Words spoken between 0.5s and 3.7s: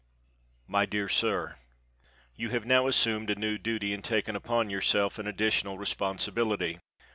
_MY DEAR SIR: You have now assumed a new